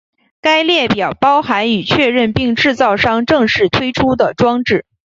[0.41, 4.83] 该列表包含已确认并制造商正式推出的装置。